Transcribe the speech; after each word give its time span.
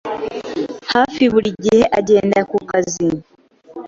hafi 0.93 1.23
buri 1.33 1.49
gihe 1.63 1.83
agenda 1.99 2.39
ku 2.49 2.57
kazi. 2.69 3.07